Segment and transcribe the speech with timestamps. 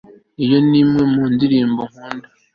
[0.43, 2.27] iyo ni imwe mu ndirimbo nkunda